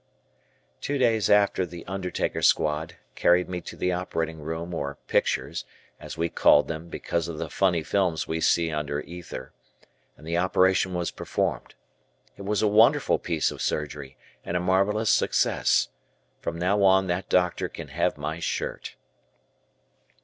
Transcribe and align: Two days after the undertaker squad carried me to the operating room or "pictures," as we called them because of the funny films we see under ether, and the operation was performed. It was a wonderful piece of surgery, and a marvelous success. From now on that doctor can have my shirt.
Two 0.81 0.97
days 0.97 1.29
after 1.29 1.63
the 1.63 1.85
undertaker 1.85 2.41
squad 2.41 2.95
carried 3.13 3.47
me 3.47 3.61
to 3.61 3.75
the 3.75 3.91
operating 3.91 4.41
room 4.41 4.73
or 4.73 4.97
"pictures," 5.05 5.63
as 5.99 6.17
we 6.17 6.27
called 6.27 6.67
them 6.67 6.89
because 6.89 7.27
of 7.27 7.37
the 7.37 7.51
funny 7.51 7.83
films 7.83 8.27
we 8.27 8.41
see 8.41 8.71
under 8.71 9.01
ether, 9.01 9.53
and 10.17 10.25
the 10.25 10.39
operation 10.39 10.95
was 10.95 11.11
performed. 11.11 11.75
It 12.35 12.45
was 12.45 12.63
a 12.63 12.67
wonderful 12.67 13.19
piece 13.19 13.51
of 13.51 13.61
surgery, 13.61 14.17
and 14.43 14.57
a 14.57 14.59
marvelous 14.59 15.11
success. 15.11 15.89
From 16.39 16.57
now 16.57 16.81
on 16.81 17.05
that 17.05 17.29
doctor 17.29 17.69
can 17.69 17.89
have 17.89 18.17
my 18.17 18.39
shirt. 18.39 18.95